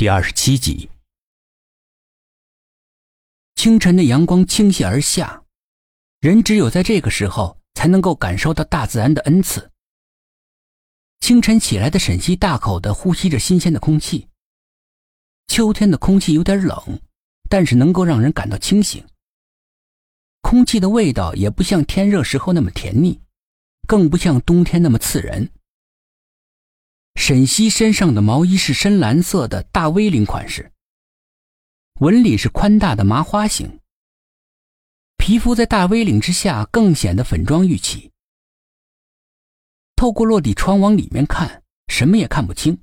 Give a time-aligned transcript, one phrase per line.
[0.00, 0.88] 第二十七集。
[3.54, 5.44] 清晨的阳光倾泻而下，
[6.20, 9.70] 人只有在这个时候才能够感受到大自然的恩赐。
[11.20, 14.26] 清晨起来的沈西大口的呼吸着新鲜的空气。
[15.48, 16.98] 秋天的空气有点冷，
[17.50, 19.06] 但是能够让人感到清醒。
[20.40, 23.20] 空气的味道也不像天热时候那么甜腻，
[23.86, 25.50] 更不像冬天那么刺人。
[27.14, 30.72] 沈西身上的毛衣是深蓝色的大 V 领款式，
[32.00, 33.80] 纹理是宽大的麻花型，
[35.16, 38.10] 皮肤在大 V 领之下更显得粉妆玉砌。
[39.96, 42.78] 透过落地窗往里面看，什么也看不清，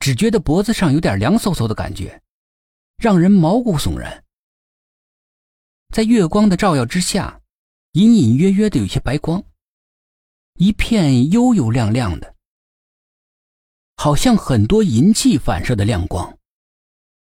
[0.00, 2.20] 只觉得脖子上有点凉飕飕的感觉，
[2.96, 4.24] 让人毛骨悚然。
[5.94, 7.40] 在月光的照耀之下，
[7.92, 9.42] 隐隐约约的有些白光，
[10.54, 12.35] 一片幽幽亮亮的。
[13.96, 16.38] 好像很多银器反射的亮光，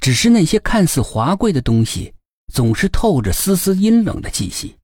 [0.00, 2.14] 只是那些看似华贵的东西，
[2.52, 4.76] 总是透着丝丝阴冷的气息。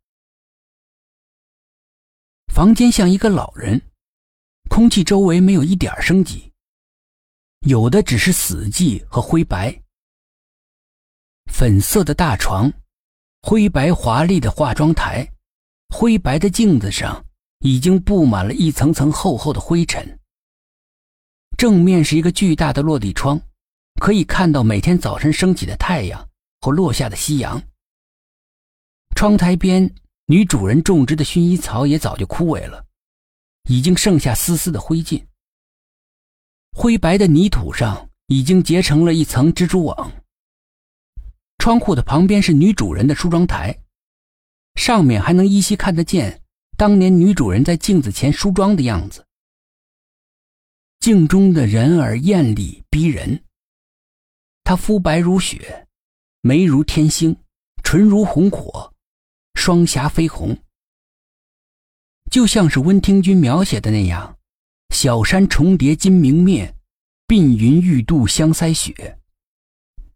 [2.53, 3.80] 房间像一个老人，
[4.69, 6.53] 空气周围没有一点生机，
[7.61, 9.81] 有的只是死寂和灰白。
[11.53, 12.70] 粉色的大床，
[13.42, 15.27] 灰白华丽的化妆台，
[15.91, 17.25] 灰白的镜子上
[17.60, 20.17] 已经布满了一层层厚厚的灰尘。
[21.59, 23.41] 正面是一个巨大的落地窗，
[24.01, 26.28] 可以看到每天早晨升起的太阳
[26.61, 27.61] 和落下的夕阳。
[29.17, 29.92] 窗台边，
[30.27, 32.87] 女主人种植的薰衣草也早就枯萎了，
[33.69, 35.20] 已经剩下丝丝的灰烬。
[36.77, 40.12] 灰白的泥土上已经结成了一层蜘蛛网。
[41.59, 43.77] 窗户的旁边是女主人的梳妆台，
[44.77, 46.41] 上面还能依稀看得见
[46.77, 49.25] 当年女主人在镜子前梳妆的样子。
[51.00, 53.44] 镜中的人儿艳丽逼人。
[54.64, 55.86] 她肤白如雪，
[56.42, 57.36] 眉如天星，
[57.82, 58.92] 唇如红火，
[59.54, 60.56] 双颊绯红，
[62.31, 64.38] 就像是温庭筠描写的那样
[64.94, 66.75] ：“小山重叠金明面，
[67.26, 69.19] 鬓云欲度香腮雪。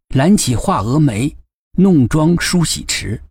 [0.09, 1.35] 揽起画蛾眉，
[1.79, 3.23] 弄妆梳洗池。”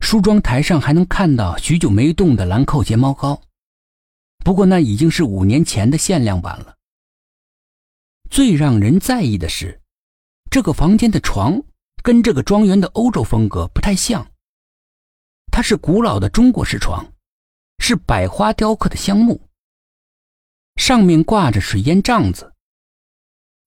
[0.00, 3.40] 梳妆台上还能看到许久没动的兰蔻睫毛膏。
[4.44, 6.76] 不过那已经是五年前的限量版了。
[8.30, 9.80] 最让人在意的是，
[10.50, 11.62] 这个房间的床
[12.02, 14.26] 跟这个庄园的欧洲风格不太像。
[15.50, 17.12] 它是古老的中国式床，
[17.78, 19.40] 是百花雕刻的香木，
[20.76, 22.54] 上面挂着水烟帐子，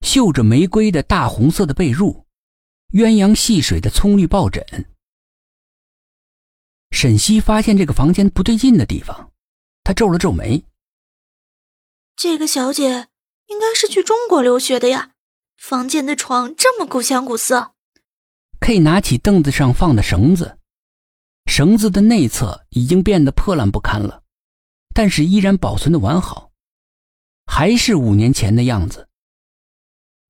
[0.02, 2.24] 绣着玫瑰的大红色的被褥，
[2.94, 4.66] 鸳鸯戏水的葱绿抱枕。
[6.90, 9.32] 沈西发现这个房间不对劲的地方。
[9.86, 10.66] 他皱了皱眉。
[12.18, 13.08] 这个小姐
[13.46, 15.12] 应该是去中国留学的呀，
[15.58, 17.74] 房间的床这么古香古色。
[18.62, 20.58] K 拿起凳子上放的绳子，
[21.46, 24.24] 绳子的内侧已经变得破烂不堪了，
[24.96, 26.52] 但是依然保存的完好，
[27.46, 29.08] 还是五年前的样子。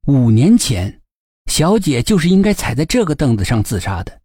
[0.07, 1.01] 五年前，
[1.45, 4.21] 小姐就是应该踩在这个凳子上自杀的，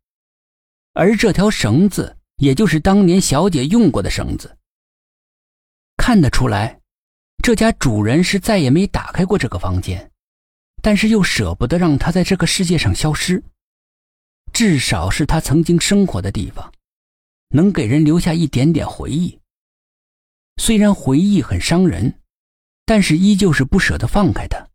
[0.94, 4.56] 而这条绳子也就是当年小姐用过的绳子。
[6.00, 6.81] 看得出来，
[7.43, 10.11] 这家主人是再也没打开过这个房间，
[10.81, 13.44] 但是又舍不得让他在这个世界上消失。
[14.50, 16.72] 至少是他曾经生活的地方，
[17.50, 19.38] 能给人留下一点点回忆。
[20.56, 22.19] 虽然回忆很伤人，
[22.87, 24.67] 但是依旧是不舍得放开他。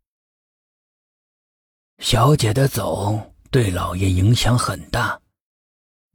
[1.98, 5.20] 小姐的走对老爷影响很大，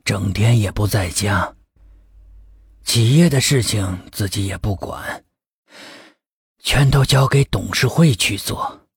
[0.05, 1.53] 整天也不在家。
[2.83, 5.23] 企业的事情自己也不管，
[6.59, 8.87] 全都交给董事会去做。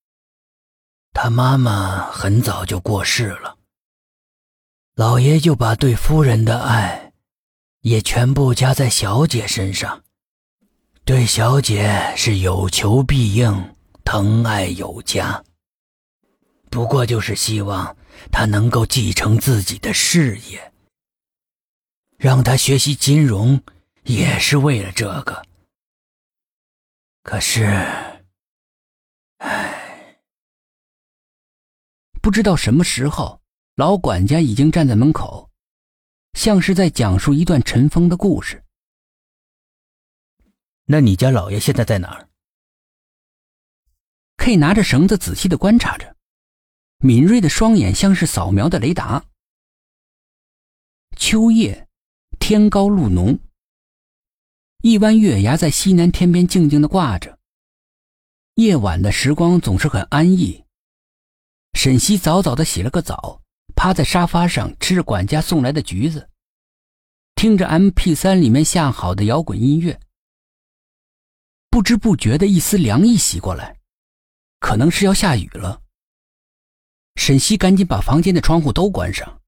[1.13, 3.57] 他妈妈很早就过世了，
[4.97, 7.13] 老爷就把对夫人的爱
[7.83, 10.03] 也全部加在小姐身上，
[11.05, 15.45] 对小姐是有求必应，疼爱有加。
[16.69, 17.97] 不过就是希望
[18.33, 20.73] 她能够继承自己的事业，
[22.17, 23.63] 让她学习金融。
[24.05, 25.43] 也是为了这个，
[27.23, 27.65] 可是，
[29.39, 30.21] 唉，
[32.21, 33.41] 不知道什么时候，
[33.77, 35.51] 老管家已经站在门口，
[36.35, 38.63] 像是在讲述一段尘封的故事。
[40.85, 42.29] 那你家老爷现在在哪儿
[44.37, 46.15] ？K 拿着绳子仔细的观察着，
[46.99, 49.25] 敏锐的双眼像是扫描的雷达。
[51.17, 51.89] 秋夜，
[52.39, 53.39] 天高路浓。
[54.85, 57.39] 一弯月牙在西南天边静静的挂着。
[58.57, 60.63] 夜晚的时光总是很安逸。
[61.73, 63.41] 沈西早早的洗了个澡，
[63.75, 66.29] 趴在沙发上吃着管家送来的橘子，
[67.35, 69.99] 听着 M P 三里面下好的摇滚音乐。
[71.71, 73.79] 不知不觉的一丝凉意袭过来，
[74.61, 75.81] 可能是要下雨了。
[77.17, 79.41] 沈西赶紧把房间的窗户都关上，